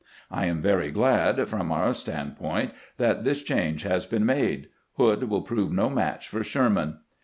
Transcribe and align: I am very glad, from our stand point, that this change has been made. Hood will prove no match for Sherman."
I 0.31 0.47
am 0.47 0.63
very 0.63 0.89
glad, 0.89 1.47
from 1.47 1.71
our 1.71 1.93
stand 1.93 2.35
point, 2.35 2.71
that 2.97 3.23
this 3.23 3.43
change 3.43 3.83
has 3.83 4.03
been 4.07 4.25
made. 4.25 4.67
Hood 4.97 5.29
will 5.29 5.43
prove 5.43 5.71
no 5.71 5.91
match 5.91 6.27
for 6.27 6.43
Sherman." 6.43 6.97